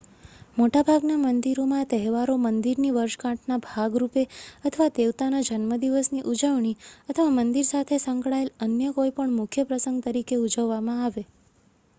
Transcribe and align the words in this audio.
મોટાભાગના 0.57 1.17
મંદિરોના 1.23 1.81
તહેવારો 1.91 2.37
મંદિરની 2.43 2.93
વર્ષગાંઠના 2.95 3.59
ભાગરૂપે 3.65 4.23
અથવા 4.65 4.87
દેવતાના 4.95 5.43
જન્મદિવસની 5.49 6.25
ઉજવણી 6.31 6.73
અથવા 7.09 7.29
મંદિર 7.37 7.69
સાથે 7.69 8.01
સંકળાયેલ 8.01 8.53
અન્ય 8.63 8.95
કોઈપણ 8.99 9.37
મુખ્ય 9.37 9.69
પ્રસંગ 9.69 10.03
તરીકે 10.03 10.43
ઉજવવામાં 10.43 11.05
આવે 11.05 11.29